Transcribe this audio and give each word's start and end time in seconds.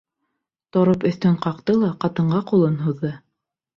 Тороп 0.77 1.05
өҫтөн 1.11 1.37
ҡаҡты 1.43 1.75
ла, 1.83 1.91
ҡатынға 2.07 2.43
ҡулын 2.53 2.81
һуҙҙы. 2.87 3.13